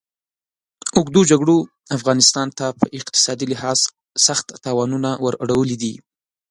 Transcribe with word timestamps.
اوږدو 0.97 1.21
جګړو 1.31 1.57
افغانستان 1.97 2.47
ته 2.57 2.65
په 2.79 2.85
اقتصادي 2.97 3.45
لحاظ 3.53 3.79
سخت 4.25 4.47
تاوانونه 4.65 5.09
ور 5.23 5.33
اړولي 5.43 5.77
دي. 5.83 5.93